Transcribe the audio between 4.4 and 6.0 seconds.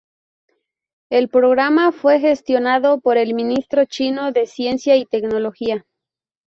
ciencia y tecnología.